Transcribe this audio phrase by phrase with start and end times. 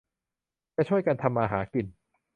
[0.75, 1.85] จะช่วยกันทำมาหากิน